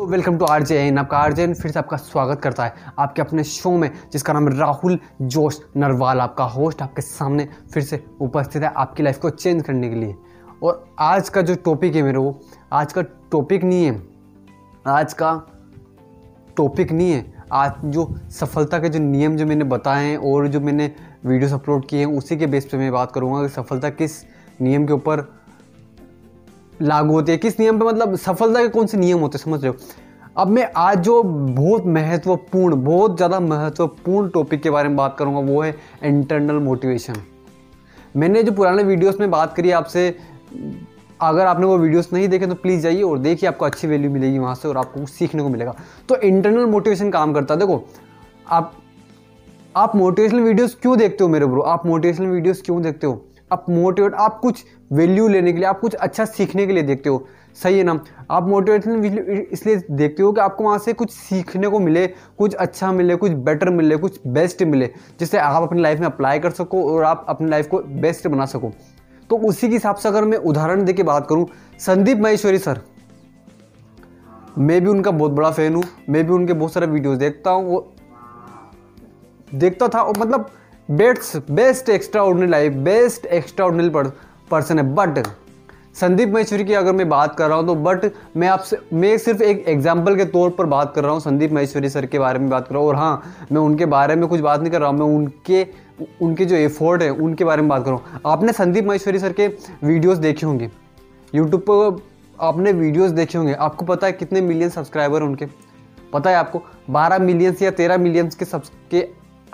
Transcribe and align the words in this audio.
Welcome 0.00 0.36
to 0.38 0.44
R 0.44 0.62
J 0.62 0.76
N 0.78 0.98
आपका 0.98 1.18
R 1.18 1.32
J 1.32 1.42
N 1.42 1.54
फिर 1.54 1.70
से 1.72 1.78
आपका 1.78 1.96
स्वागत 1.96 2.40
करता 2.42 2.64
है 2.64 2.92
आपके 2.98 3.22
अपने 3.22 3.42
शो 3.44 3.70
में, 3.70 3.90
जिसका 4.12 4.32
नाम 4.32 4.48
राहुल 4.50 4.98
जोश 5.22 5.58
नरवाल, 5.76 6.20
आपका 6.20 6.44
होस्ट 6.44 6.82
आपके 6.82 7.02
सामने 7.02 7.48
फिर 7.74 7.82
से 7.82 8.02
उपस्थित 8.20 8.62
है 8.62 8.72
आपकी 8.76 9.02
लाइफ 9.02 9.18
को 9.18 9.30
चेंज 9.30 9.62
करने 9.62 9.88
के 9.88 9.94
लिए। 9.94 10.14
और 10.62 10.84
आज 10.98 11.28
का 11.28 11.42
जो 11.42 11.54
टॉपिक 11.64 11.94
है 11.94 12.02
मेरे 12.02 12.18
वो, 12.18 12.40
आज 12.72 12.92
का 12.92 13.02
टॉपिक 13.32 13.64
नहीं 13.64 13.84
है, 13.84 14.02
आज 14.86 15.12
का 15.12 15.34
टॉपिक 16.56 16.92
नहीं 16.92 17.10
है, 17.12 17.24
आज 17.52 17.72
जो 17.84 18.08
सफलता 18.30 18.78
के 18.78 18.88
जो 18.88 18.98
नियम 18.98 19.36
जो 19.36 19.46
मैंने 19.46 19.64
बताए 19.66 20.06
हैं 20.06 20.16
और 20.16 20.48
जो 20.48 20.60
मैंने 20.60 20.90
वीडियोस 21.26 21.52
अपलोड 21.52 21.86
किए 21.88 22.00
हैं, 22.00 22.06
उसी 22.08 22.36
के 22.36 22.46
बेस 22.46 22.68
पे 22.72 22.78
मैं 22.78 22.90
बात 22.92 23.12
करूँगा 23.12 23.42
कि 23.42 23.48
सफलता 23.50 23.90
किस 23.90 24.22
नियम 24.60 24.86
के 24.86 24.92
ऊपर 24.92 25.28
लागू 26.82 27.12
होती 27.12 27.32
है? 27.32 27.38
किस 27.38 27.58
नियम 27.60 27.78
पे? 27.78 27.84
मतलब 27.84 28.14
सफलता 28.16 28.62
के 28.62 28.68
कौन 28.68 28.86
से 28.86 28.98
नियम 28.98 29.18
होते 29.18 29.38
हैं? 29.38 29.44
समझ 29.44 29.62
रहे 29.62 29.72
हो? 29.72 29.76
अब 30.36 30.48
मैं 30.48 30.68
आज 30.76 30.98
जो 30.98 31.22
बहुत 31.22 31.86
महत्वपूर्ण, 31.86 32.76
बहुत 32.76 33.16
ज़्यादा 33.16 33.40
महत्वपूर्ण 33.40 34.28
टॉपिक 34.30 34.62
के 34.62 34.70
बारे 34.70 34.88
में 34.88 34.96
बात 34.96 35.16
करूँगा, 35.18 35.40
वो 35.42 35.60
है 35.62 35.74
इंटरनल 36.04 36.58
मोटिवेशन 36.60 37.14
मैंने 38.16 38.42
जो 38.42 38.52
पुराने 38.52 38.82
वीडियोस 38.82 39.18
में 39.20 39.30
बात 39.30 39.54
करी 39.56 39.70
आपसे, 39.70 40.08
अगर 41.20 41.46
आपने 41.46 41.66
वो 41.66 41.76
वीडियोस 41.78 42.12
नहीं 42.12 42.28
देखे 42.28 42.46
तो 42.46 42.54
प्लीज़ 42.54 42.82
जाइए 42.82 43.02
और 43.02 43.18
देखिए, 43.18 43.48
आपको 43.48 43.64
अच्छी 43.64 43.88
वैल्यू 43.88 44.10
मिलेगी 44.10 44.38
वहाँ 44.38 44.54
से 44.54 44.68
और 44.68 44.76
आपको 44.76 45.00
कुछ 45.00 45.10
सीखने 45.10 45.42
को 45.42 45.48
मिलेगा। 45.48 45.74
तो 46.08 46.16
इंटरनल 46.18 46.66
मोटिवेशन 46.66 47.10
काम 47.10 47.32
करता 47.34 47.54
है। 47.54 47.60
देखो, 47.60 47.84
आप 48.46 48.72
आप 49.76 49.94
मोटिवेशनल 49.96 50.40
वीडियोस 50.40 50.74
क्यों 50.82 50.96
देखते 50.98 51.24
हो 51.24 51.30
मेरे 51.30 51.46
ब्रो 51.46 51.62
आप 51.62 51.86
मोटिवेशनल 51.86 52.26
वीडियोस 52.26 52.62
क्यों 52.62 52.80
देखते 52.82 53.06
हो? 53.06 53.22
आप 53.52 53.66
मोटिवेट 53.70 54.14
आप 54.14 54.38
कुछ 54.40 54.64
वैल्यू 54.90 55.28
लेने 55.28 55.52
के 55.52 55.58
लिए, 55.58 55.66
आप 55.66 55.80
कुछ 55.80 55.94
अच्छा 55.94 56.24
सीखने 56.24 56.66
के 56.66 56.72
लिए 56.72 56.82
देखते 56.82 57.08
हो। 57.08 57.26
सही 57.62 57.78
है 57.78 57.84
ना? 57.84 57.98
आप 58.30 58.48
मोटिवेशनल 58.48 59.46
इसलिए 59.52 59.76
देखते 59.90 60.22
हो 60.22 60.32
कि 60.32 60.40
आपको 60.40 60.64
वहाँ 60.64 60.78
से 60.78 60.92
कुछ 60.92 61.10
सीखने 61.10 61.68
को 61.68 61.78
मिले, 61.80 62.06
कुछ 62.38 62.54
अच्छा 62.54 62.92
मिले, 62.92 63.16
कुछ 63.16 63.32
बेटर 63.32 63.70
मिले, 63.70 63.96
कुछ 63.96 64.20
बेस्ट 64.26 64.62
मिले, 64.62 64.90
जिससे 65.20 65.38
आप 65.38 65.62
अपनी 65.62 65.82
लाइफ 65.82 66.00
में 66.00 66.06
अप्लाई 66.06 66.38
कर 66.38 66.50
सको 66.50 66.82
और 66.90 67.04
आप 67.04 67.24
अपनी 67.28 67.50
लाइफ 67.50 67.68
को 67.68 67.78
बेस्ट 67.78 68.28
बना 68.28 68.46
सको। 68.46 68.72
तो 69.30 69.36
उसी 69.38 69.68
के 69.68 69.74
हिसाब 69.74 69.96
से 69.96 70.08
अगर 70.08 70.24
मैं 70.24 70.38
उदाहरण 70.38 70.84
दे 70.84 70.92
के 70.92 71.02
बात 71.02 71.26
करूँ, 71.28 71.46
संदीप 71.80 72.18
महेश्वरी 72.18 72.58
सर। 72.58 72.80
मैं 74.58 74.80
भी 74.80 74.90
उनका 74.90 75.10
बहुत 75.10 75.32
बड़ा 75.32 75.50
फ़ैन 75.50 75.74
हूँ, 75.74 75.82
मैं 76.08 76.26
भी 76.26 76.32
उनके 76.32 76.52
बहुत 76.52 76.72
सारे 76.72 76.86
वीडियोस 76.86 77.18
देखता 77.18 77.50
हूँ, 77.50 77.64
वो 77.64 77.92
देखता 79.48 79.88
था 79.88 80.00
और 80.00 80.18
मतलब 80.18 80.50
best 80.90 81.50
best 81.50 81.88
extraordinary 82.22 82.46
life, 82.46 82.72
best 82.74 83.26
extraordinary 83.66 84.10
person 84.50 84.78
है। 84.78 84.84
बट 84.94 85.26
संदीप 85.94 86.28
महेश्वरी 86.28 86.64
की 86.64 86.74
अगर 86.74 86.92
मैं 86.92 87.08
बात 87.08 87.34
कर 87.36 87.48
रहा 87.48 87.58
हूँ 87.58 87.66
तो 87.66 87.74
बट 87.74 88.04
मैं 88.36 88.48
आपसे, 88.48 88.78
मैं 88.92 89.16
सिर्फ़ 89.18 89.42
एक 89.42 89.64
एग्ज़ाम्पल 89.68 90.16
के 90.16 90.24
तौर 90.26 90.50
पर 90.50 90.66
बात 90.66 90.92
कर 90.94 91.02
रहा 91.02 91.12
हूँ, 91.12 91.20
संदीप 91.20 91.52
महेश्वरी 91.52 91.88
सर 91.88 92.06
के 92.06 92.18
बारे 92.18 92.38
में 92.38 92.48
बात 92.50 92.68
कर 92.68 92.74
रहा 92.74 92.82
हूँ। 92.82 92.88
और 92.88 92.96
हाँ 92.96 93.46
मैं 93.52 93.60
उनके 93.60 93.86
बारे 93.86 94.16
में 94.16 94.26
कुछ 94.28 94.40
बात 94.40 94.60
नहीं 94.60 94.70
कर 94.72 94.80
रहा 94.80 94.90
हूँ, 94.90 94.98
मैं 94.98 95.06
उनके 95.06 95.66
उनके 96.22 96.44
जो 96.44 96.56
एफर्ट 96.56 97.02
है, 97.02 97.10
उनके 97.10 97.44
बारे 97.44 97.62
में 97.62 97.68
बात 97.68 97.84
कर 97.84 97.90
रहा 97.90 97.98
हूँ। 97.98 98.20
आपने 98.26 98.52
संदीप 98.52 98.84
महेश्वरी 98.84 99.18
सर 99.18 99.32
के 99.32 99.46
वीडियोस 99.84 100.18
देखे 100.18 100.46
होंगे। 100.46 100.70
यूट्यूब 101.32 101.60
पर 101.70 102.02
आपने 102.38 102.72
वीडियोस 102.72 103.10
देखे 103.12 103.38
होंगे। 103.38 103.54
आपको 103.54 103.84
पता 103.84 104.06
है 104.06 104.12
कितने 104.12 104.40
मिलियन 104.40 104.70
सब्सक्राइबर 104.70 105.22
उनके? 105.22 105.46
पता 106.12 106.30
है 106.30 106.36
आपको? 106.36 106.62
12 106.90 107.18
मिलियंस 107.18 107.62
या 107.62 107.70
13 107.72 107.98
मिलियंस 107.98 108.34
के 108.34 108.44
सब 108.44 108.62
के 108.90 109.00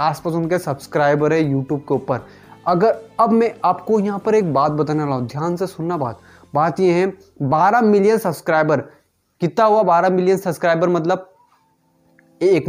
आसपास 0.00 0.34
उनके 0.34 0.58
सब्सक्राइबर 0.58 1.33
है 1.33 1.42
यूट्यूब 1.42 1.80
के 1.80 1.94
ऊपर। 1.94 2.20
अगर 2.66 3.00
अब 3.20 3.33
मैं 3.33 3.52
आपको 3.64 4.00
यहाँ 4.00 4.19
पर 4.19 4.34
एक 4.34 4.52
बात 4.55 4.72
बताने 4.72 5.02
वाला 5.02 5.16
हूँ, 5.16 5.27
ध्यान 5.27 5.56
से 5.56 5.66
सुनना 5.66 5.97
बात। 5.97 6.20
बात 6.55 6.80
ये 6.80 6.92
है 6.92 7.12
12 7.44 7.83
मिलियन 7.83 8.19
सब्सक्राइबर 8.19 8.80
कितना 9.41 9.64
हुआ 9.64 9.83
12 9.84 10.11
मिलियन 10.11 10.36
सब्सक्राइबर 10.36 10.89
मतलब 10.89 11.33
एक 12.41 12.69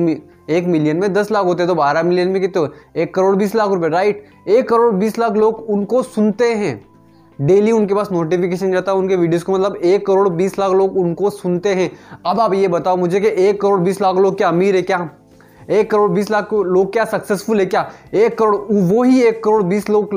एक 0.50 0.66
मिलियन 0.66 0.98
में 0.98 1.12
दस 1.14 1.32
लाख 1.32 1.46
होते 1.46 1.64
हैं 1.64 1.68
तो 1.68 1.76
बारह 1.76 2.04
मिलियन 2.04 2.30
में 2.30 2.40
कितने 2.42 3.02
एक 3.02 3.14
करोड़ 3.16 3.36
बीस 3.36 3.56
लाख 3.56 3.70
रुपए 3.70 3.88
राइट 3.88 4.24
एक 4.48 4.68
करोड़ 4.70 4.94
बीस 4.96 5.18
लाख 5.20 5.34
लोग 5.34 5.60
उनको 5.70 6.02
सुनते 6.04 6.54
हैं। 6.54 6.76
डेली 7.40 7.72
उनके 7.72 7.94
पास 7.94 8.12
नोटिफिकेशन 8.12 8.72
जाता 8.72 8.92
है, 8.92 8.98
उनके 8.98 9.16
वीडियोस 9.16 9.44
को 9.44 9.54
मतलब 9.54 9.76
एक 9.76 10.06
करोड़ 10.08 10.30
बीस 10.30 10.58
लाख 10.60 10.72
लोग 10.72 10.98
उनको 10.98 11.30
सुनते 11.30 11.74
हैं। 11.76 11.90
अब 12.26 12.40
आप 12.40 12.54
ये 12.54 12.68
बताओ 12.68 12.98
मुझे 12.98 13.20
कि 13.20 13.28
एक 13.48 13.62
करोड़ 13.62 13.80
बीस 13.80 14.02
लाख 14.02 14.16
लोग 14.16 14.38
क्या 14.38 14.48
अमीर 14.50 14.76
है 14.76 14.82
क्या? 14.82 15.10
एक 15.70 15.92
करोड़ 15.92 16.10
बीस 16.12 16.32
लाख 16.32 16.54
लोग 16.54 16.92
क्या 16.94 17.06
सक्सेसफुल 17.06 17.60
है 17.60 17.66
क्या? 17.66 17.90
एक 18.14 18.38
करोड़ 18.38 18.56
वो 18.72 19.04
ही 19.04 19.22
एक 19.22 19.44
करोड़ 19.44 19.64
बीस 19.64 19.90
लोग, 19.90 20.16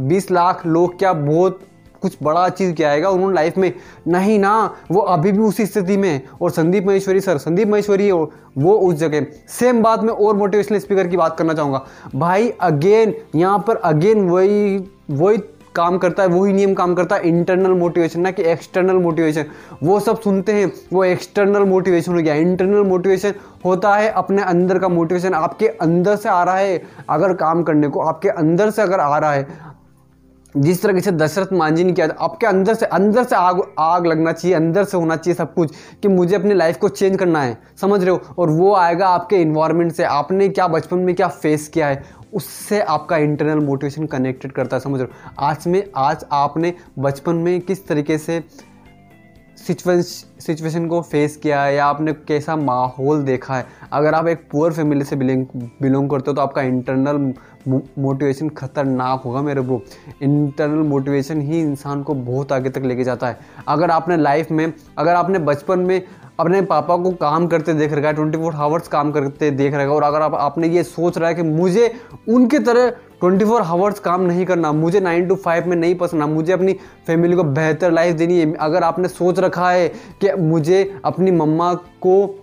बीस 0.00 0.30
लाख 0.30 0.66
लोग 0.66 0.98
क्या 0.98 1.12
बहुत 1.12 1.60
कुछ 2.02 2.16
बड़ा 2.22 2.48
चीज़ 2.48 2.72
क्या 2.74 2.90
आएगा 2.90 3.10
उन्होंने 3.10 3.34
लाइफ 3.34 3.56
में? 3.58 3.72
नहीं 4.08 4.38
ना, 4.38 4.74
वो 4.90 5.00
अभी 5.00 5.32
भी 5.32 5.38
उसी 5.38 5.66
स्थिति 5.66 5.96
में 5.96 6.22
और 6.42 6.50
संदीप 6.50 6.86
महेश्वरी 6.86 7.20
सर, 7.20 7.38
संदीप 7.38 7.68
महेश्वरी 7.68 8.10
और 8.10 8.30
वो 8.58 8.74
उस 8.78 8.94
जगह 8.94 9.26
सेम 9.48 9.82
बात 9.82 10.02
में 10.02 10.12
और 10.12 10.36
मोटिवेशनल 10.36 10.78
स्पीकर 10.78 11.08
की 11.08 11.16
बात 11.16 11.36
करना 11.38 11.54
चाहूँगा। 11.54 11.84
भाई 12.14 12.48
अगेन 12.60 13.14
यहाँ 13.34 13.58
पर 13.58 13.76
अगेन 13.76 14.28
वही 14.28 14.78
वही 15.10 15.38
काम 15.76 15.98
करता 15.98 16.22
है, 16.22 16.28
वही 16.28 16.52
नियम 16.52 16.74
काम 16.74 16.94
करता 16.94 17.16
है 17.16 17.28
इंटरनल 17.28 17.72
मोटिवेशन 17.72 18.20
ना 18.20 18.30
कि 18.30 18.42
एक्सटर्नल 18.42 18.96
मोटिवेशन 18.96 19.44
वो 19.82 20.00
सब 20.00 20.20
सुनते 20.20 20.52
हैं, 20.52 20.72
वो 20.92 21.04
एक्सटर्नल 21.04 21.64
मोटिवेशन 21.64 22.14
हो 22.14 22.22
गया। 22.22 22.34
इंटरनल 22.34 22.82
मोटिवेशन 22.82 23.34
होता 23.64 23.94
है 23.94 24.10
अपने 24.10 24.42
अंदर 24.42 24.78
का 24.78 24.88
मोटिवेशन 24.88 25.34
आपके 25.34 25.68
अंदर 25.68 26.16
से 26.16 26.28
आ 26.28 26.42
रहा 26.42 26.56
है 26.56 26.82
अगर 27.10 27.32
काम 27.34 27.62
करने 27.62 27.88
को, 27.88 28.00
आपके 28.00 28.28
अंदर 28.28 28.70
से 28.70 28.82
अगर 28.82 29.00
आ 29.00 29.18
रहा 29.18 29.32
है। 29.32 29.74
जिस 30.56 30.82
तरह 30.82 31.00
से 31.00 31.10
दशरथ 31.10 31.46
मांझी 31.52 31.84
ने 31.84 31.92
किया 31.92 32.06
था, 32.08 32.16
आपके 32.20 32.46
अंदर 32.46 32.74
से 32.74 32.86
अंदर 32.86 33.24
से 33.24 33.36
आग 33.36 33.60
आग 33.78 34.06
लगना 34.06 34.32
चाहिए, 34.32 34.56
अंदर 34.56 34.84
से 34.84 34.96
होना 34.96 35.16
चाहिए 35.16 35.34
सब 35.34 35.54
कुछ, 35.54 35.72
कि 36.02 36.08
मुझे 36.08 36.36
अपनी 36.36 36.54
लाइफ 36.54 36.76
को 36.76 36.88
चेंज 36.88 37.18
करना 37.18 37.42
है। 37.42 37.58
समझ 37.80 38.00
रहे 38.00 38.10
हो? 38.10 38.20
और 38.38 38.50
वो 38.50 38.74
आएगा 38.74 39.08
आपके 39.08 39.36
इन्वायरमेंट 39.36 39.92
से। 39.92 40.04
आपने 40.04 40.48
क्या 40.48 40.68
बचपन 40.68 40.98
में 40.98 41.14
क्या 41.14 41.28
फेस 41.28 41.68
किया 41.68 41.86
है? 41.86 42.02
उससे 42.32 42.80
आपका 42.80 43.16
इंटरनल 43.16 43.64
मोटिवेशन 43.64 44.06
कनेक्टेड 44.06 44.52
करता 44.52 44.76
है, 44.76 44.80
समझ 44.80 45.00
हो? 45.00 45.06
आज 45.38 45.66
में, 45.66 45.82
आज 45.96 46.24
आपने 46.32 46.74
बचपन 46.98 47.36
में 47.36 47.60
किस 47.60 47.86
तरीके 47.88 48.18
से 48.18 48.42
सिचुएशन 49.58 50.86
को 50.86 51.00
फेस 51.02 51.36
किया 51.36 51.62
है 51.62 51.74
या 51.74 51.84
आपने 51.86 52.12
कैसा 52.28 52.56
माहौल 52.56 53.22
देखा 53.22 53.56
है? 53.56 53.66
अगर 53.92 54.14
आप 54.14 54.26
एक 54.28 54.46
पुअर 54.50 54.72
फैमिली 54.72 55.04
से 55.04 55.16
बिलोंग 55.16 55.46
बिलोंग 55.82 56.10
करते 56.10 56.30
हो 56.30 56.34
तो 56.34 56.42
आपका 56.42 56.62
इंटरनल 56.62 57.32
मोटिवेशन 57.98 58.48
खतरनाक 58.48 59.22
होगा 59.22 59.42
मेरे 59.42 59.60
ब्रो 59.60 59.80
इंटरनल 60.22 60.86
मोटिवेशन 60.88 61.40
ही 61.40 61.60
इंसान 61.60 62.02
को 62.02 62.14
बहुत 62.14 62.52
आगे 62.52 62.70
तक 62.70 62.82
लेके 62.82 63.04
जाता 63.04 63.28
है। 63.28 63.38
अगर 63.68 63.90
आपने 63.90 64.16
लाइफ 64.16 64.50
में, 64.50 64.72
अगर 64.98 65.14
आपने 65.14 65.38
बचपन 65.40 65.80
में 65.80 66.02
अपने 66.38 66.60
पापा 66.62 66.96
को 66.96 67.10
काम 67.10 67.46
करते 67.46 67.74
देख 67.74 67.92
रखा 67.92 68.08
है, 68.08 68.14
ट्वेंटी 68.14 68.38
फोर 68.38 68.54
हावर्स 68.54 68.88
काम 68.88 69.10
करते 69.12 69.50
देख 69.50 69.74
रखा 69.74 69.82
है। 69.82 69.88
और 69.88 70.02
अगर 70.02 70.22
आप, 70.22 70.34
आपने 70.34 70.68
ये 70.68 70.82
सोच 70.82 71.18
रहा 71.18 71.28
है 71.28 71.34
कि 71.34 71.42
मुझे 71.42 71.92
उनके 72.28 72.58
तरह 72.58 72.90
ट्वेंटी 73.20 73.44
फोर 73.44 73.62
हावर्स 73.62 74.00
काम 74.00 74.20
नहीं 74.20 74.46
करना, 74.46 74.72
मुझे 74.72 75.00
नाइन 75.00 75.26
टू 75.28 75.34
फाइव 75.34 75.68
में 75.68 75.76
नहीं 75.76 75.94
पसंद 75.94 76.22
मुझे 76.22 76.52
अपनी 76.52 76.72
फैमिली 77.06 77.36
को 77.36 77.44
बेहतर 77.44 77.92
लाइफ 77.92 78.16
देनी 78.16 78.38
है। 78.40 78.52
अगर 78.54 78.82
आपने 78.82 79.08
सोच 79.08 79.38
रखा 79.38 79.70
है 79.70 79.88
कि 80.20 80.32
मुझे 80.32 81.00
अपनी 81.04 81.30
मम्मा 81.30 81.72
को 81.74 82.42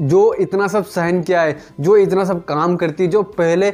जो 0.00 0.32
इतना 0.34 0.66
सब 0.68 0.84
सहन 0.84 1.22
किया 1.22 1.42
है, 1.42 1.56
जो 1.80 1.96
इतना 1.96 2.24
सब 2.24 2.44
काम 2.44 2.76
करती 2.76 3.04
है, 3.04 3.10
जो 3.10 3.22
पहले 3.22 3.72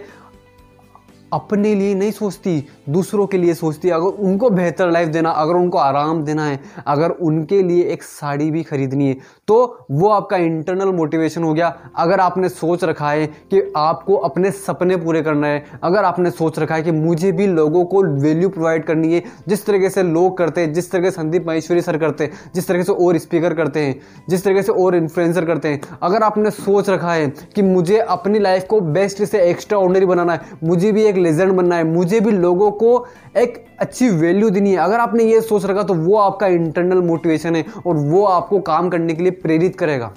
अपने 1.34 1.74
लिए 1.74 1.94
नहीं 1.94 2.10
सोचती, 2.12 2.64
दूसरों 2.88 3.26
के 3.26 3.38
लिए 3.38 3.54
सोचती। 3.54 3.90
अगर 3.90 4.22
उनको 4.22 4.50
बेहतर 4.50 4.90
लाइफ 4.90 5.08
देना, 5.08 5.30
अगर 5.30 5.54
उनको 5.54 5.78
आराम 5.78 6.22
देना 6.24 6.46
है, 6.46 6.60
अगर 6.86 7.10
उनके 7.10 7.62
लिए 7.62 7.84
एक 7.84 8.02
साड़ी 8.02 8.50
भी 8.50 8.62
खरीदनी 8.62 9.08
है 9.08 9.16
तो 9.48 9.86
वो 9.90 10.08
आपका 10.08 10.36
इंटरनल 10.36 10.92
मोटिवेशन 10.94 11.42
हो 11.42 11.52
गया। 11.54 11.66
अगर 11.96 12.20
आपने 12.20 12.48
सोच 12.48 12.84
रखा 12.84 13.10
है 13.10 13.26
कि 13.26 13.60
आपको 13.76 14.14
अपने 14.18 14.50
सपने 14.50 14.96
पूरे 14.96 15.22
करना 15.22 15.46
है, 15.46 15.64
अगर 15.82 16.04
आपने 16.04 16.30
सोच 16.30 16.58
रखा 16.58 16.74
है 16.74 16.82
कि 16.82 16.90
मुझे 16.90 17.32
भी 17.32 17.46
लोगों 17.46 17.84
को 17.84 18.02
वैल्यू 18.22 18.48
प्रोवाइड 18.48 18.84
करनी 18.84 19.12
है, 19.14 19.22
जिस 19.48 19.66
तरीके 19.66 19.90
से 19.90 20.02
लोग 20.02 20.36
करते 20.38 20.60
हैं, 20.60 20.72
जिस 20.72 20.90
तरीके 20.90 21.10
से 21.10 21.16
संदीप 21.16 21.46
महेश्वरी 21.48 21.80
सर 21.80 21.98
करते 21.98 22.24
हैं, 22.24 22.32
जिस 22.54 22.68
तरीके 22.68 22.84
से 22.84 22.92
और 22.94 23.18
स्पीकर 23.18 23.54
करते 23.54 23.80
हैं, 23.80 24.00
जिस 24.28 24.44
तरीके 24.44 24.62
से 24.62 24.72
और 24.74 24.96
इन्फ्लुएंसर 24.96 25.44
करते 25.44 25.68
हैं, 25.68 25.80
अगर 26.02 26.22
आपने 26.22 26.50
सोच 26.52 26.88
रखा 26.90 27.12
है 27.12 27.28
कि 27.54 27.62
मुझे 27.64 27.98
अपनी 27.98 28.38
लाइफ 28.38 28.66
को 28.70 28.80
बेस्ट 28.80 29.22
से 29.24 29.42
एक्स्ट्रा 29.42 29.78
ऑर्डनरी 29.78 30.06
बनाना 30.06 30.32
है, 30.32 30.40
मुझे 30.64 30.92
भी 30.92 31.04
एक 31.04 31.16
लेजेंड 31.24 31.52
बनना 31.52 31.76
है। 31.76 31.84
मुझे 31.84 32.20
भी 32.20 32.30
लोगों 32.32 32.70
को 32.72 33.06
एक 33.36 33.64
अच्छी 33.80 34.08
वैल्यू 34.10 34.50
देनी 34.50 34.70
है। 34.70 34.76
अगर 34.78 35.00
आपने 35.00 35.24
ये 35.24 35.40
सोच 35.42 35.64
रखा 35.64 35.82
तो 35.82 35.94
वो 35.94 36.16
आपका 36.18 36.46
इंटरनल 36.48 37.02
मोटिवेशन 37.02 37.56
है 37.56 37.64
और 37.86 37.96
वो 37.96 38.24
आपको 38.26 38.60
काम 38.62 38.90
करने 38.90 39.14
के 39.14 39.22
लिए 39.22 39.32
प्रेरित 39.40 39.76
करेगा। 39.76 40.12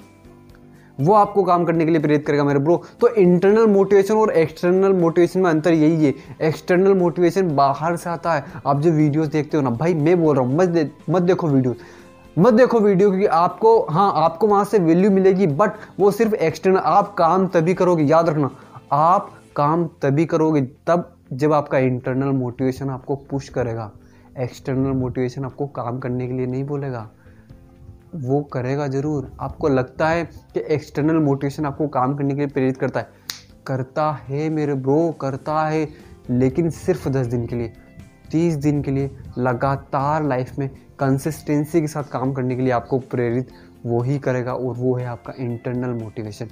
वो 0.98 1.12
आपको 1.14 1.42
काम 1.44 1.64
करने 1.64 1.84
के 1.84 1.90
लिए 1.90 2.00
प्रेरित 2.00 2.24
करेगा 2.26 2.44
मेरे 2.44 2.58
ब्रो 2.58 2.76
तो 3.00 3.08
इंटरनल 3.10 3.66
मोटिवेशन 3.66 4.14
और 4.14 4.30
एक्सटर्नल 4.32 4.92
मोटिवेशन 4.94 5.40
में 5.40 5.50
अंतर 5.50 5.72
यही 5.72 6.04
है। 6.04 6.14
एक्सटर्नल 6.42 6.94
मोटिवेशन 6.94 7.54
बाहर 7.56 7.96
से 7.96 8.10
आता 8.10 8.32
है। 8.32 8.44
आप 8.66 8.80
जो 8.80 8.90
वीडियोस 8.92 9.28
देखते 9.28 9.56
हो 9.56 9.62
ना 9.62 9.70
भाई 9.72 9.94
मैं 9.96 10.20
बोल 10.22 10.36
रहा 10.36 10.44
हूँ 10.44 10.56
मत 10.56 10.68
दे, 10.68 10.90
मत 11.10 11.22
देखो 11.22 11.48
वीडियो 11.48 11.74
मत 12.36 12.54
देखो 12.54 12.80
वीडियो 12.80 13.10
क्योंकि 13.10 13.26
आपको 13.26 13.78
हाँ 13.90 14.12
आपको 14.16 14.46
वहाँ 14.46 14.64
से 14.64 14.78
वैल्यू 14.78 15.10
मिलेगी 15.10 15.46
बट 15.48 15.72
वो 16.00 16.10
सिर्फ़ 16.10 16.34
एक्सटर्नल 16.34 16.76
आप 16.78 17.14
काम 17.14 17.46
तभी 17.48 17.74
करोगे 17.74 18.04
याद 18.04 18.28
रखना। 18.28 18.50
आप 18.92 19.30
काम 19.58 19.86
तभी 20.02 20.24
करोगे 20.26 20.60
तब 20.86 21.14
जब 21.32 21.52
आपका 21.52 21.78
इंटरनल 21.78 22.32
मोटिवेशन 22.32 22.90
आपको 22.90 23.14
पुश 23.30 23.48
करेगा। 23.48 23.90
एक्सटर्नल 24.38 24.92
मोटिवेशन 24.96 25.44
आपको 25.44 25.66
काम 25.66 25.98
करने 25.98 26.26
के 26.28 26.32
लिए 26.32 26.46
नहीं 26.46 26.64
बोलेगा। 26.64 27.08
वो 28.16 28.40
करेगा 28.42 28.86
ज़रूर। 28.88 29.30
आपको 29.40 29.68
लगता 29.68 30.08
है 30.08 30.24
कि 30.24 30.62
एक्सटर्नल 30.74 31.16
मोटिवेशन 31.16 31.66
आपको 31.66 31.88
काम 31.88 32.14
करने 32.16 32.34
के 32.34 32.40
लिए 32.40 32.46
प्रेरित 32.46 32.76
करता 32.76 33.00
है। 33.00 33.08
करता 33.66 34.10
है 34.28 34.48
मेरे 34.50 34.74
ब्रो 34.74 35.10
करता 35.20 35.66
है, 35.66 35.88
लेकिन 36.30 36.70
सिर्फ़ 36.70 37.08
दस 37.08 37.26
दिन 37.26 37.46
के 37.46 37.56
लिए, 37.56 37.72
तीस 38.30 38.54
दिन 38.54 38.82
के 38.82 38.90
लिए, 38.90 39.10
लगातार 39.38 40.24
लाइफ 40.24 40.58
में 40.58 40.68
कंसिस्टेंसी 40.98 41.80
के 41.80 41.86
साथ 41.86 42.04
काम 42.04 42.32
करने 42.32 42.56
के 42.56 42.62
लिए 42.62 42.72
आपको 42.72 42.98
प्रेरित 43.00 43.48
वो 43.86 44.02
ही 44.02 44.18
करेगा 44.18 44.54
और 44.54 44.74
वो 44.74 44.94
है 44.96 45.06
आपका 45.06 45.32
इंटरनल 45.38 46.02
मोटिवेशन 46.02 46.48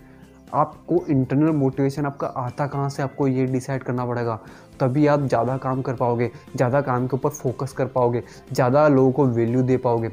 आपको 0.55 1.05
इंटरनल 1.09 1.51
मोटिवेशन 1.53 2.07
आपका 2.07 2.27
आता 2.27 2.67
कहाँ 2.67 2.89
से, 2.91 3.03
आपको 3.03 3.27
ये 3.29 3.47
डिसाइड 3.47 3.83
करना 3.83 4.07
पड़ेगा, 4.07 4.39
तभी 4.81 5.07
आप 5.07 5.21
ज़्यादा 5.21 5.57
काम 5.57 5.83
कर 5.83 5.95
पाओगे, 5.95 6.31
ज़्यादा 6.57 6.81
काम 6.81 7.07
के 7.07 7.17
ऊपर 7.17 7.31
फोकस 7.31 7.73
कर 7.73 7.87
पाओगे, 7.87 8.23
ज़्यादा 8.53 8.87
लोगों 8.89 9.13
को 9.13 9.27
वैल्यू 9.27 9.63
दे 9.63 9.77
पाओगे। 9.77 10.11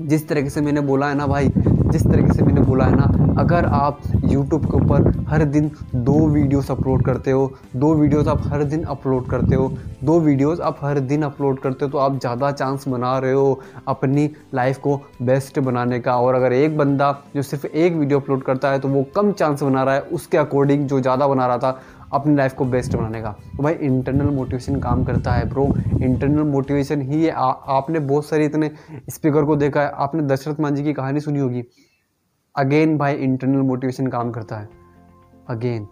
जिस 0.00 0.28
तरीके 0.28 0.50
से 0.50 0.60
मैंने 0.60 0.80
बोला 0.80 1.08
है 1.08 1.14
ना 1.14 1.26
भाई 1.26 1.48
जिस 1.92 2.02
तरीके 2.02 2.34
से 2.34 2.42
मैंने 2.42 2.60
बोला 2.62 2.84
है 2.84 2.96
ना, 2.96 3.34
अगर 3.38 3.64
आप 3.66 4.00
YouTube 4.24 4.64
के 4.64 4.76
ऊपर 4.76 5.24
हर 5.28 5.44
दिन 5.46 5.70
दो 5.94 6.18
वीडियोस 6.28 6.70
अपलोड 6.70 7.04
करते 7.04 7.30
हो, 7.30 7.52
दो 7.76 7.92
वीडियोस 7.94 8.28
आप 8.28 8.42
हर 8.46 8.64
दिन 8.64 8.82
अपलोड 8.84 9.28
करते 9.30 9.54
हो, 9.54 9.68
दो 10.04 10.18
वीडियोस 10.20 10.60
आप 10.60 10.78
हर 10.82 10.98
दिन 11.02 11.22
अपलोड 11.22 11.58
करते 11.60 11.84
हो 11.84 11.90
तो 11.90 11.98
आप 11.98 12.18
ज़्यादा 12.20 12.50
चांस 12.52 12.88
बना 12.88 13.16
रहे 13.18 13.32
हो 13.32 13.60
अपनी 13.88 14.28
लाइफ 14.54 14.78
को 14.78 15.00
बेस्ट 15.22 15.58
बनाने 15.60 16.00
का। 16.00 16.16
और 16.16 16.34
अगर 16.34 16.52
एक 16.52 16.76
बंदा 16.78 17.16
जो 17.34 17.42
सिर्फ़ 17.42 17.66
एक 17.66 17.94
वीडियो 17.94 18.20
अपलोड 18.20 18.42
करता 18.44 18.70
है 18.72 18.78
तो 18.80 18.88
वो 18.88 19.04
कम 19.16 19.32
चांस 19.32 19.62
बना 19.62 19.82
रहा 19.84 19.94
है, 19.94 20.00
उसके 20.02 20.38
अकॉर्डिंग 20.38 20.86
जो 20.88 21.00
ज़्यादा 21.00 21.28
बना 21.28 21.46
रहा 21.46 21.58
था 21.58 21.80
अपनी 22.12 22.34
लाइफ 22.34 22.54
को 22.54 22.64
बेस्ट 22.64 22.96
बनाने 22.96 23.22
का। 23.22 23.30
तो 23.32 23.62
भाई 23.62 23.74
इंटरनल 23.74 24.30
मोटिवेशन 24.30 24.80
काम 24.80 25.04
करता 25.04 25.32
है 25.32 25.48
ब्रो 25.48 25.68
इंटरनल 26.02 26.42
मोटिवेशन 26.42 27.02
ही 27.02 27.24
है। 27.24 27.30
आ, 27.30 27.46
आपने 27.46 27.98
बहुत 27.98 28.26
सारे 28.26 28.44
इतने 28.44 28.70
स्पीकर 29.10 29.44
को 29.44 29.56
देखा 29.56 29.80
है। 29.80 29.90
आपने 29.90 30.22
दशरथ 30.22 30.70
जी 30.70 30.84
की 30.84 30.92
कहानी 30.92 31.20
सुनी 31.20 31.38
होगी। 31.38 31.64
अगेन 32.56 32.98
भाई 32.98 33.14
इंटरनल 33.14 33.62
मोटिवेशन 33.62 34.06
काम 34.06 34.30
करता 34.30 34.56
है। 34.56 34.68
अगेन 35.48 35.86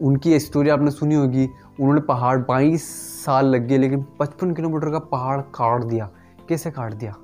उनकी 0.00 0.38
स्टोरी 0.40 0.68
आपने 0.68 0.90
सुनी 0.90 1.14
होगी। 1.14 1.48
उन्होंने 1.80 2.00
पहाड़ 2.00 2.38
बाईस 2.38 2.84
साल 3.24 3.46
लग 3.46 3.66
गए 3.66 3.78
लेकिन 3.78 4.06
पचपन 4.18 4.54
किलोमीटर 4.54 4.90
का 4.90 4.98
पहाड़ 4.98 5.40
काट 5.40 5.82
दिया। 5.82 6.10
कैसे 6.48 6.70
काट 6.70 6.94
दिया? 6.94 7.14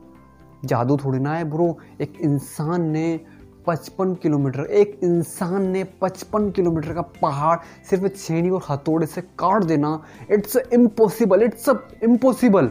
जादू 0.64 0.97
थोड़ी 0.97 1.19
ना 1.19 1.35
है 1.35 1.44
ब्रो 1.44 1.79
एक 2.00 2.12
इंसान 2.20 2.82
ने 2.82 3.20
पचपन 3.67 4.15
किलोमीटर। 4.15 4.61
एक 4.61 4.99
इंसान 5.03 5.67
ने 5.67 5.85
पचपन 5.85 6.51
किलोमीटर 6.51 6.93
का 6.93 7.01
पहाड़ 7.23 7.59
सिर्फ़ 7.91 8.07
छेनी 8.07 8.51
और 8.51 8.63
हथौड़े 8.71 9.07
से 9.07 9.21
काट 9.21 9.65
देना। 9.65 10.03
इट्स 10.31 10.57
इम्पॉसिबल 10.73 11.43
इट्स 11.43 11.69
इम्पॉसिबल 12.03 12.71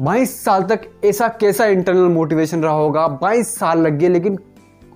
बाईस 0.00 0.44
साल 0.44 0.62
तक 0.62 0.80
ऐसा 1.04 1.28
कैसा 1.28 1.66
इंटरनल 1.66 2.08
मोटिवेशन 2.08 2.62
रहा 2.62 2.72
होगा? 2.72 3.06
बाईस 3.08 3.54
साल 3.54 3.78
लग 3.78 3.98
गए, 3.98 4.08
लेकिन 4.08 4.38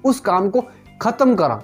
उस 0.04 0.20
काम 0.20 0.50
को 0.50 0.64
खत्म 1.02 1.34
करा। 1.34 1.62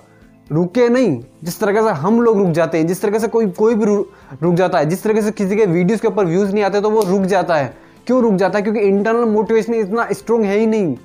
रुके 0.53 0.89
नहीं। 0.89 1.21
जिस 1.44 1.61
तरीके 1.61 1.83
से 1.83 1.89
हम 1.89 2.21
लोग 2.21 2.39
रुक 2.39 2.49
जाते 2.49 2.79
हैं, 2.79 2.87
जिस 2.87 3.03
तरीके 3.03 3.19
से 3.19 3.29
कोई 3.29 3.47
कोई 3.51 3.75
भी 3.75 3.85
रुक 3.85 4.55
जाता 4.55 4.79
है, 4.79 4.87
जिस 4.87 5.03
तरीके 5.03 5.23
से 5.23 5.31
किसी 5.31 5.56
के 5.56 5.67
वीडियोस 5.67 6.01
के 6.01 6.09
ऊपर 6.09 6.25
व्यूज़ 6.25 6.53
नहीं 6.53 6.65
आते 6.65 6.81
तो 6.81 6.91
वो 6.91 7.03
रुक 7.03 7.23
जाता 7.23 7.56
है। 7.56 7.77
क्यों 8.06 8.23
रुक 8.23 8.35
जाता 8.35 8.59
है? 8.59 8.62
क्योंकि 8.62 8.81
इंटरनल 8.81 9.25
मोटिवेशन 9.25 9.75
इतना 9.75 10.09
स्ट्रोंग 10.12 10.44
है 10.44 10.59
ही 10.59 10.67
नहीं। 10.67 10.97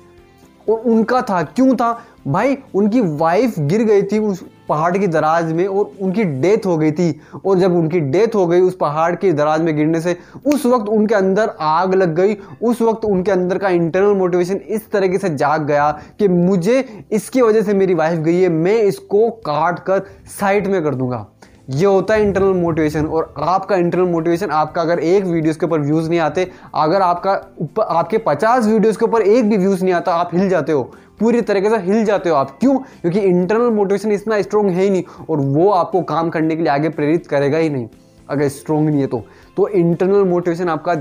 और 0.68 0.78
उनका 0.78 1.22
था। 1.22 1.42
क्यों 1.42 1.74
था? 1.76 2.02
भाई, 2.28 2.58
उनकी 2.74 3.00
वाइफ 3.00 3.58
गिर 3.58 3.82
गई 3.82 4.02
थी 4.02 4.18
उस 4.18 4.44
पहाड़ 4.68 4.98
की 4.98 5.06
दराज 5.06 5.52
में 5.52 5.66
और 5.66 5.90
उनकी 6.00 6.24
डेथ 6.24 6.66
हो 6.66 6.76
गई 6.78 6.92
थी। 6.92 7.20
और 7.46 7.58
जब 7.58 7.74
उनकी 7.74 8.00
डेथ 8.00 8.34
हो 8.34 8.46
गई 8.46 8.60
उस 8.60 8.76
पहाड़ 8.76 9.14
की 9.16 9.32
दराज 9.32 9.60
में 9.60 9.76
गिरने 9.76 10.00
से, 10.00 10.16
उस 10.46 10.66
वक्त 10.66 10.88
उनके 10.88 11.14
अंदर 11.14 11.50
आग 11.60 11.94
लग 11.94 12.14
गई। 12.14 12.36
उस 12.62 12.82
वक्त 12.82 13.04
उनके 13.04 13.30
अंदर 13.30 13.58
का 13.58 13.68
इंटरनल 13.68 14.14
मोटिवेशन 14.14 14.56
इस 14.56 14.90
तरीके 14.90 15.18
से 15.18 15.28
जाग 15.28 15.66
गया 15.66 15.90
कि 16.18 16.28
मुझे 16.28 17.06
इसकी 17.12 17.42
वजह 17.42 17.62
से 17.62 17.74
मेरी 17.74 17.94
वाइफ 17.94 18.18
गई 18.18 18.40
है। 18.40 18.48
मैं 18.48 18.76
इसको 18.76 19.30
काट 19.30 19.78
कर 19.78 20.02
साइड 20.40 20.66
में 20.66 20.84
कर 20.84 20.94
दूँगा। 20.94 21.26
ये 21.68 21.86
होता 21.86 22.14
है 22.14 22.22
इंटरनल 22.22 22.54
मोटिवेशन 22.54 23.06
और 23.06 23.34
आपका 23.38 23.76
इंटरनल 23.76 24.08
मोटिवेशन 24.08 24.50
आपका 24.50 24.80
अगर 24.82 24.98
एक 24.98 25.24
वीडियोस 25.24 25.56
के 25.56 25.66
ऊपर 25.66 25.80
व्यूज़ 25.80 26.08
नहीं 26.10 26.18
आते, 26.20 26.50
अगर 26.74 27.02
आपका 27.02 27.32
ऊपर 27.60 27.82
आपके 27.82 28.18
50 28.18 28.66
वीडियोस 28.66 28.96
के 28.96 29.04
ऊपर 29.04 29.22
एक 29.22 29.48
भी 29.50 29.56
व्यूज़ 29.56 29.84
नहीं 29.84 29.94
आता, 29.94 30.14
आप 30.14 30.30
हिल 30.34 30.48
जाते 30.48 30.72
हो। 30.72 30.82
पूरी 31.20 31.40
तरीके 31.40 31.70
से 31.70 31.76
हिल 31.76 32.04
जाते 32.04 32.30
हो 32.30 32.36
आप। 32.36 32.50
क्यों? 32.60 32.76
क्योंकि 32.78 33.20
इंटरनल 33.20 33.70
मोटिवेशन 33.70 34.12
इतना 34.12 34.40
स्ट्रॉन्ग 34.42 34.70
है 34.70 34.82
ही 34.82 34.90
नहीं 34.90 35.02
और 35.30 35.40
वो 35.40 35.70
आपको 35.70 36.02
काम 36.02 36.30
करने 36.30 36.56
के 36.56 36.62
लिए 36.62 36.72
आगे 36.72 36.88
प्रेरित 36.88 37.26
करेगा 37.26 37.58
ही 37.58 37.70
नहीं, 37.70 37.88
अगर 38.30 38.48
स्ट्रॉन्ग 38.48 38.90
नहीं 38.90 39.00
है 39.00 39.06
तो। 39.06 39.22
तो 39.56 39.68
इंटरनल 39.68 40.24
मोटिवेशन 40.24 40.68
आपका 40.68 40.96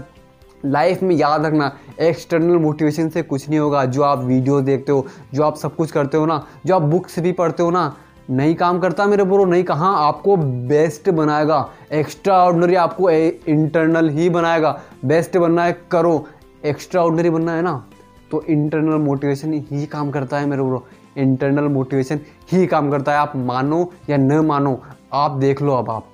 लाइफ 0.63 1.01
में 1.03 1.15
याद 1.15 1.45
रखना 1.45 1.71
एक्सटर्नल 2.01 2.57
मोटिवेशन 2.57 3.09
से 3.09 3.21
कुछ 3.21 3.49
नहीं 3.49 3.59
होगा। 3.59 3.83
जो 3.85 4.01
आप 4.03 4.23
वीडियो 4.23 4.61
देखते 4.61 4.91
हो, 4.91 5.05
जो 5.33 5.43
आप 5.43 5.55
सब 5.55 5.75
कुछ 5.75 5.91
करते 5.91 6.17
हो 6.17 6.25
ना, 6.25 6.43
जो 6.65 6.75
आप 6.75 6.81
बुक्स 6.81 7.19
भी 7.19 7.31
पढ़ते 7.31 7.63
हो 7.63 7.71
ना 7.71 7.95
नहीं 8.29 8.55
काम 8.55 8.79
करता 8.79 9.05
मेरे 9.05 9.23
ब्रो, 9.23 9.45
नहीं 9.45 9.63
कहाँ 9.63 10.07
आपको 10.07 10.35
बेस्ट 10.67 11.09
बनाएगा 11.09 11.69
एक्स्ट्रा 11.91 12.37
ऑर्डनरी 12.43 12.75
आपको 12.75 13.09
इंटरनल 13.09 14.09
ही 14.09 14.29
बनाएगा। 14.29 14.79
बेस्ट 15.05 15.37
बनना 15.37 15.63
है 15.63 15.81
करो 15.91 16.25
एक्स्ट्रा 16.65 17.03
ऑर्डनरी 17.03 17.29
बनना 17.29 17.51
है 17.51 17.61
ना? 17.61 17.85
तो 18.31 18.41
इंटरनल 18.43 18.97
मोटिवेशन 18.97 19.53
ही 19.53 19.85
काम 19.85 20.11
करता 20.11 20.37
है 20.37 20.45
मेरे 20.45 20.61
ब्रो। 20.61 20.85
इंटरनल 21.17 21.63
मोटिवेशन 21.63 22.19
ही 22.51 22.65
काम 22.67 22.89
करता 22.91 23.11
है। 23.11 23.17
आप 23.17 23.35
मानो 23.35 23.91
या 24.09 24.17
न 24.17 24.39
मानो, 24.39 24.79
आप 25.13 25.31
देख 25.31 25.61
लो 25.61 25.73
अब 25.73 25.89
आप। 25.89 26.05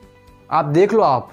आप 0.51 0.65
देख 0.65 0.93
लो 0.93 1.01
आप। 1.01 1.29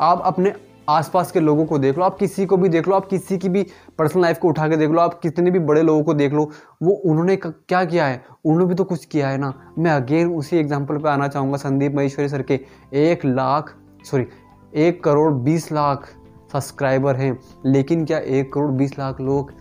आप 0.00 0.22
अपने 0.24 0.52
आसपास 0.88 1.30
के 1.32 1.40
लोगों 1.40 1.64
को 1.66 1.78
देख 1.78 1.98
लो, 1.98 2.04
आप 2.04 2.18
किसी 2.18 2.46
को 2.46 2.56
भी 2.56 2.68
देख 2.68 2.88
लो, 2.88 2.94
आप 2.94 3.06
किसी 3.06 3.38
की 3.38 3.48
भी 3.48 3.66
पर्सनल 3.98 4.22
लाइफ 4.22 4.38
को 4.38 4.48
उठा 4.48 4.68
के 4.68 4.76
देख 4.76 4.90
लो, 4.90 5.00
आप 5.00 5.18
कितने 5.20 5.50
भी 5.50 5.58
बड़े 5.60 5.82
लोगों 5.82 6.02
को 6.04 6.14
देख 6.14 6.32
लो, 6.32 6.50
वो 6.82 6.92
उन्होंने 6.92 7.36
क्या 7.36 7.84
किया 7.84 8.06
है? 8.06 8.22
उन्होंने 8.44 8.66
भी 8.66 8.74
तो 8.74 8.84
कुछ 8.84 9.04
किया 9.04 9.28
है 9.28 9.38
ना। 9.38 9.52
मैं 9.78 9.90
अगेन 9.90 10.34
उसी 10.34 10.56
एग्ज़ाम्पल 10.56 10.98
पर 10.98 11.08
आना 11.08 11.28
चाहूँगा 11.28 11.56
संदीप 11.56 11.94
महेश्वरी 11.94 12.28
सर 12.28 12.42
के। 12.42 12.60
एक 12.94 13.24
लाख 13.24 13.74
सॉरी 14.04 14.26
एक 14.76 15.02
करोड़ 15.04 15.32
बीस 15.34 15.70
लाख 15.72 16.08
सब्सक्राइबर 16.52 17.16
हैं, 17.16 17.38
लेकिन 17.66 18.04
क्या 18.04 18.18
एक 18.18 18.52
करोड़ 18.52 18.70
बीस 18.70 18.98
लाख 18.98 19.20
लोग 19.20 19.52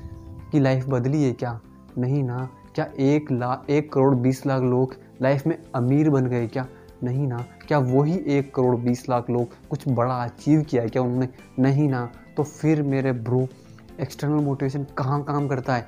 की 0.52 0.60
लाइफ 0.60 0.86
बदली 0.90 1.24
है 1.24 1.32
क्या? 1.34 1.60
नहीं 1.98 2.24
ना। 2.24 2.48
क्या 2.76 2.88
एक 3.00 3.32
लाख 3.32 3.70
एक 3.70 3.92
करोड़ 3.94 4.14
बीस 4.16 4.46
लाख 4.48 4.62
लोग 4.64 4.96
लाइफ 5.22 5.46
में 5.48 5.58
अमीर 5.76 6.10
बन 6.10 6.26
गए 6.26 6.48
क्या? 6.48 6.68
नहीं 7.04 7.28
ना, 7.28 7.46
क्या 7.68 7.78
वही 7.78 8.24
एक 8.28 8.56
करोड़ 8.56 8.76
बीस 8.76 9.10
लाख 9.10 9.30
लोग 9.30 9.68
कुछ 9.70 9.88
बड़ा 9.88 10.16
अचीव 10.24 10.62
किया 10.62 10.82
है 10.82 10.90
क्या 10.90 11.02
उन्होंने? 11.02 11.28
नहीं 11.60 11.90
ना। 11.90 12.10
तो 12.38 12.44
फिर 12.44 12.82
मेरे 12.82 13.12
ब्रो 13.12 13.48
एक्सटर्नल 14.02 14.44
मोटिवेशन 14.44 14.84
कहाँ 14.98 15.24
काम 15.24 15.48
करता 15.48 15.76
है? 15.76 15.88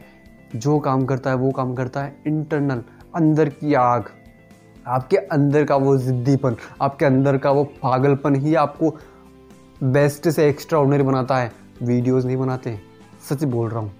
जो 0.55 0.79
काम 0.79 1.05
करता 1.05 1.29
है, 1.29 1.35
वो 1.35 1.51
काम 1.51 1.73
करता 1.75 2.03
है 2.03 2.15
इंटरनल 2.27 2.83
अंदर 3.15 3.49
की 3.49 3.73
आग। 3.73 4.09
आपके 4.87 5.17
अंदर 5.17 5.63
का 5.63 5.75
वो 5.75 5.97
ज़िद्दीपन, 5.97 6.55
आपके 6.81 7.05
अंदर 7.05 7.37
का 7.37 7.51
वो 7.51 7.63
पागलपन 7.63 8.35
ही 8.35 8.55
आपको 8.55 8.89
बेस्ट 9.83 10.29
से 10.29 10.47
एक्स्ट्रा 10.49 10.79
ऑर्डनरी 10.79 11.03
बनाता 11.03 11.37
है। 11.37 11.51
वीडियोस 11.83 12.25
नहीं 12.25 12.37
बनाते। 12.37 12.79
सच 13.29 13.43
बोल 13.43 13.69
रहा 13.69 13.79
हूँ। 13.79 13.91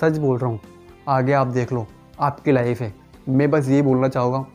सच 0.00 0.18
बोल 0.18 0.38
रहा 0.38 0.50
हूँ। 0.50 0.60
आगे 1.08 1.32
आप 1.32 1.46
देख 1.46 1.72
लो। 1.72 1.86
आपकी 2.20 2.52
लाइफ 2.52 2.80
है। 2.80 2.94
मैं 3.28 3.50
बस 3.50 3.68
ये 3.68 3.82
बोलना 3.82 4.08
चाहूँगा। 4.08 4.46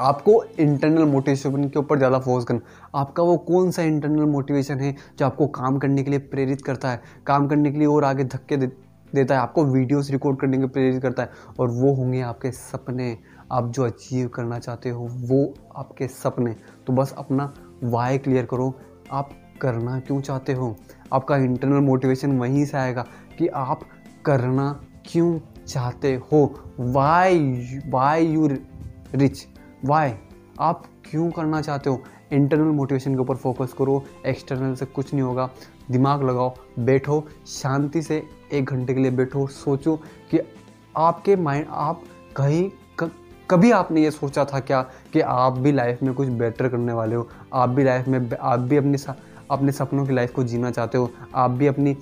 आपको 0.00 0.42
इंटरनल 0.60 1.04
मोटिवेशन 1.04 1.68
के 1.68 1.78
ऊपर 1.78 1.98
ज़्यादा 1.98 2.18
फोकस 2.18 2.44
करना 2.44 2.98
आपका 3.00 3.22
वो 3.22 3.36
कौन 3.38 3.70
सा 3.70 3.82
इंटरनल 3.82 4.24
मोटिवेशन 4.26 4.80
है 4.80 4.94
जो 5.18 5.26
आपको 5.26 5.46
काम 5.48 5.78
करने 5.78 6.02
के 6.02 6.10
लिए 6.10 6.18
प्रेरित 6.20 6.62
करता 6.62 6.90
है? 6.90 7.00
काम 7.26 7.48
करने 7.48 7.72
के 7.72 7.78
लिए 7.78 7.86
और 7.86 8.04
आगे 8.04 8.24
धक्के 8.24 8.56
दे, 8.56 8.66
देता 9.12 9.34
है। 9.34 9.40
आपको 9.40 9.64
वीडियोस 9.64 10.10
रिकॉर्ड 10.10 10.38
करने 10.40 10.56
के 10.56 10.62
लिए 10.62 10.68
प्रेरित 10.68 11.02
करता 11.02 11.22
है। 11.22 11.30
और 11.60 11.70
वो 11.70 11.94
होंगे 11.94 12.20
आपके 12.20 12.50
सपने। 12.50 13.16
आप 13.52 13.70
जो 13.70 13.84
अचीव 13.84 14.28
करना 14.28 14.58
चाहते 14.58 14.90
हो 14.90 15.08
वो 15.22 15.42
आपके 15.76 16.08
सपने। 16.08 16.54
तो 16.86 16.92
बस 16.92 17.14
अपना 17.18 17.52
वाई 17.84 18.18
क्लियर 18.18 18.44
करो। 18.44 18.72
आप 19.12 19.30
करना 19.62 19.98
क्यों 20.00 20.20
चाहते 20.20 20.52
हो? 20.52 20.76
आपका 21.12 21.36
इंटरनल 21.36 21.80
मोटिवेशन 21.84 22.38
वहीं 22.38 22.64
से 22.64 22.76
आएगा 22.78 23.06
कि 23.38 23.48
आप 23.48 23.80
करना 24.24 24.70
क्यों 25.06 25.38
चाहते 25.66 26.14
हो? 26.32 26.44
Why 26.80 27.80
why 27.86 28.26
you 28.26 28.46
rich 29.14 29.46
why 29.84 30.14
आप 30.60 30.84
क्यों 31.10 31.30
करना 31.30 31.60
चाहते 31.62 31.90
हो? 31.90 32.02
इंटरनल 32.32 32.72
मोटिवेशन 32.72 33.14
के 33.14 33.20
ऊपर 33.20 33.36
फोकस 33.36 33.72
करो 33.78 34.04
एक्सटर्नल 34.26 34.74
से 34.74 34.86
कुछ 34.86 35.14
नहीं 35.14 35.22
होगा। 35.22 35.50
दिमाग 35.90 36.22
लगाओ, 36.22 36.54
बैठो, 36.78 37.26
शांति 37.46 38.02
से 38.02 38.22
एक 38.52 38.64
घंटे 38.64 38.94
के 38.94 39.00
लिए 39.00 39.10
बैठो, 39.10 39.46
सोचो 39.46 39.96
कि 40.30 40.40
आपके 40.96 41.36
माइंड 41.36 41.66
आप 41.70 42.02
कहीं 42.36 42.70
कभी 43.50 43.70
आपने 43.70 44.02
ये 44.02 44.10
सोचा 44.10 44.44
था 44.44 44.60
क्या 44.60 44.82
कि 45.12 45.20
आप 45.20 45.58
भी 45.58 45.72
लाइफ 45.72 46.02
में 46.02 46.14
कुछ 46.14 46.28
बेटर 46.28 46.68
करने 46.68 46.92
वाले 46.92 47.16
हो? 47.16 47.28
आप 47.54 47.68
भी 47.68 47.84
लाइफ 47.84 48.08
में, 48.08 48.30
आप 48.40 48.58
भी 48.58 48.76
अपने 48.76 48.96
अपने 49.50 49.72
सपनों 49.72 50.06
की 50.06 50.14
लाइफ 50.14 50.32
को 50.32 50.44
जीना 50.44 50.70
चाहते 50.70 50.98
हो? 50.98 51.10
आप 51.34 51.50
भी 51.50 51.66
अपनी 51.66 51.96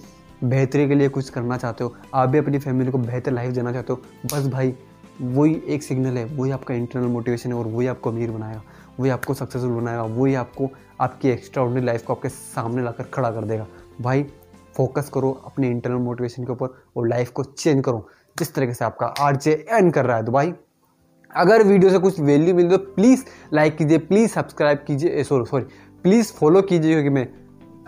बेहतरी 0.44 0.88
के 0.88 0.94
लिए 0.94 1.08
कुछ 1.08 1.30
करना 1.30 1.56
चाहते 1.56 1.84
हो? 1.84 1.94
आप 2.14 2.28
भी 2.28 2.38
अपनी 2.38 2.58
फैमिली 2.58 2.90
को 2.90 2.98
बेहतर 2.98 3.32
लाइफ 3.32 3.54
देना 3.54 3.72
चाहते 3.72 3.92
हो? 3.92 4.02
बस 4.26 4.48
भाई 4.48 4.74
वही 5.20 5.62
एक 5.66 5.82
सिग्नल 5.82 6.16
है, 6.16 6.24
वही 6.26 6.50
आपका 6.50 6.74
इंटरनल 6.74 7.06
मोटिवेशन 7.06 7.52
है 7.52 7.58
और 7.58 7.66
वही 7.66 7.86
आपको 7.86 8.10
अमीर 8.10 8.30
बनाएगा, 8.30 8.62
वही 9.00 9.10
आपको 9.10 9.34
सक्सेसफुल 9.34 9.70
बनाएगा, 9.72 10.02
वही 10.02 10.34
आपको 10.34 10.68
आपकी 11.00 11.28
एक्स्ट्रा 11.28 11.62
ऑर्डनरी 11.62 11.84
लाइफ 11.86 12.02
को 12.02 12.12
आपके 12.12 12.28
सामने 12.28 12.82
लाकर 12.82 13.04
खड़ा 13.04 13.30
कर 13.30 13.44
देगा। 13.44 13.66
भाई 14.00 14.22
फोकस 14.76 15.10
करो 15.14 15.30
अपने 15.46 15.70
इंटरनल 15.70 15.96
मोटिवेशन 15.96 16.44
के 16.44 16.52
ऊपर 16.52 16.82
और 16.96 17.08
लाइफ 17.08 17.30
को 17.30 17.44
चेंज 17.44 17.84
करो। 17.84 18.06
जिस 18.36 18.54
तरीके 18.54 18.74
से 18.74 18.84
आपका 18.84 19.06
आर 19.20 19.36
जे 19.36 19.52
एन 19.70 19.90
कर 19.90 20.04
रहा 20.06 20.16
है। 20.16 20.24
तो 20.24 20.32
भाई, 20.32 20.52
अगर 21.30 21.62
वीडियो 21.62 21.90
से 21.90 21.98
कुछ 21.98 22.20
वैल्यू 22.20 22.54
मिली 22.54 22.68
तो 22.68 22.78
प्लीज़ 22.94 23.24
लाइक 23.52 23.76
कीजिए 23.76 23.98
प्लीज़ 23.98 24.30
सब्सक्राइब 24.30 24.78
कीजिए 24.78 25.24
सॉरी 25.24 25.44
सॉरी 25.44 25.64
प्लीज़ 26.04 26.32
फॉलो 26.32 26.62
कीजिए, 26.62 26.92
क्योंकि 26.92 27.10
मैं 27.10 27.28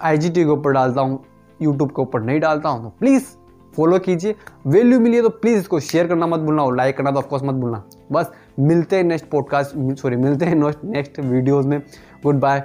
आई 0.02 0.18
के 0.18 0.44
ऊपर 0.46 0.72
डालता 0.72 1.00
हूँ 1.00 1.24
यूट्यूब 1.60 1.90
के 1.90 2.02
ऊपर 2.02 2.22
नहीं 2.22 2.40
डालता 2.40 2.68
हूँ 2.68 2.82
तो 2.82 2.88
प्लीज़ 2.98 3.24
फॉलो 3.80 3.98
कीजिए। 3.98 4.34
वैल्यू 4.66 4.98
मिली 5.00 5.16
है 5.16 5.22
तो 5.22 5.28
प्लीज़ 5.30 5.58
इसको 5.58 5.78
शेयर 5.80 6.06
करना 6.06 6.26
मत 6.26 6.40
भूलना 6.40 6.62
और 6.62 6.76
लाइक 6.76 6.96
करना 6.96 7.10
तो 7.10 7.18
ऑफकोर्स 7.18 7.42
मत 7.42 7.54
भूलना। 7.54 7.82
बस 8.12 8.30
मिलते 8.60 8.96
हैं 8.96 9.04
नेक्स्ट 9.04 9.26
पॉडकास्ट 9.26 10.00
सॉरी 10.00 10.16
मिलते 10.16 10.44
हैं 10.44 10.54
नेक्स्ट 10.84 11.20
वीडियोज़ 11.20 11.68
में। 11.68 11.78
Good 12.22 12.40
bye 12.40 12.62